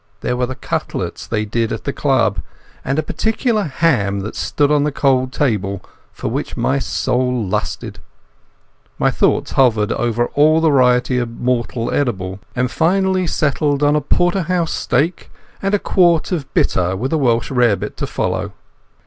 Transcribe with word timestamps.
There 0.21 0.35
were 0.35 0.47
the 0.47 0.55
cutlets 0.55 1.27
they 1.27 1.45
did 1.45 1.71
at 1.71 1.83
the 1.83 1.93
club, 1.93 2.39
and 2.83 2.97
a 2.97 3.03
particular 3.03 3.65
ham 3.65 4.21
that 4.21 4.35
stood 4.35 4.71
on 4.71 4.83
the 4.83 4.91
cold 4.91 5.31
table, 5.31 5.83
for 6.11 6.27
which 6.27 6.57
my 6.57 6.79
soul 6.79 7.45
lusted. 7.45 7.99
My 8.97 9.11
thoughts 9.11 9.51
hovered 9.51 9.91
over 9.91 10.25
all 10.33 10.59
varieties 10.59 11.21
of 11.21 11.39
mortal 11.39 11.93
edible, 11.93 12.39
and 12.55 12.71
finally 12.71 13.27
settled 13.27 13.83
on 13.83 13.95
a 13.95 14.01
porterhouse 14.01 14.73
steak 14.73 15.29
and 15.61 15.75
a 15.75 15.77
quart 15.77 16.31
of 16.31 16.51
bitter 16.55 16.95
with 16.97 17.13
a 17.13 17.17
welsh 17.19 17.51
rabbit 17.51 17.95
to 17.97 18.07
follow. 18.07 18.53